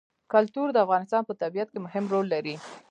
[0.33, 2.55] کلتور د افغانستان په طبیعت کې مهم رول لري.